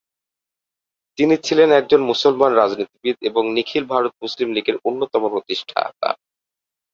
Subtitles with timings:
[1.17, 6.09] তিনি ছিলেন একজন মুসলমান রাজনীতিবিদ এবং নিখিল ভারত মুসলিম লীগের অন্যতম প্রতিষ্ঠাতা।